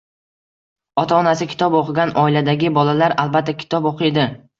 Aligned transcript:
Ota-onasi 1.01 1.47
kitob 1.51 1.77
o‘qigan 1.79 2.13
oiladagi 2.21 2.71
bolalar, 2.79 3.15
albatta, 3.25 3.55
kitob 3.61 3.91
o‘qiydi. 3.91 4.27